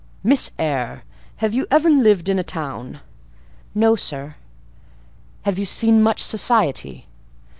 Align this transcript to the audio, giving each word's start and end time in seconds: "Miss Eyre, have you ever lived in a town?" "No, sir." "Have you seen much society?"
"Miss 0.23 0.49
Eyre, 0.57 1.03
have 1.35 1.53
you 1.53 1.67
ever 1.69 1.87
lived 1.87 2.27
in 2.27 2.39
a 2.39 2.43
town?" 2.43 3.01
"No, 3.75 3.95
sir." 3.95 4.33
"Have 5.43 5.59
you 5.59 5.65
seen 5.67 6.01
much 6.01 6.23
society?" 6.23 7.05